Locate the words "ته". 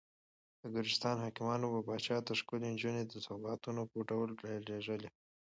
2.25-2.31